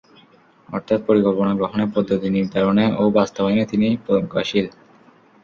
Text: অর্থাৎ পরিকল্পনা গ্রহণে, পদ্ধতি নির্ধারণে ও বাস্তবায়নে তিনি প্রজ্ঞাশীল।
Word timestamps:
অর্থাৎ 0.69 0.99
পরিকল্পনা 1.07 1.53
গ্রহণে, 1.55 1.85
পদ্ধতি 1.95 2.27
নির্ধারণে 2.29 2.85
ও 2.95 3.13
বাস্তবায়নে 3.17 3.63
তিনি 3.65 3.87
প্রজ্ঞাশীল। 4.05 4.67